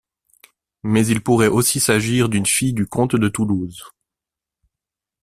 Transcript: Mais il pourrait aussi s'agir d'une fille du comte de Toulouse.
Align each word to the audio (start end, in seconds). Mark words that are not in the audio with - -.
Mais 0.81 1.05
il 1.05 1.21
pourrait 1.21 1.45
aussi 1.47 1.79
s'agir 1.79 2.27
d'une 2.27 2.47
fille 2.47 2.73
du 2.73 2.87
comte 2.87 3.15
de 3.15 3.29
Toulouse. 3.29 3.83